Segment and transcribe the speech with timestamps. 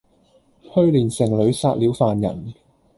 [0.63, 2.53] 去年城裏殺了犯人，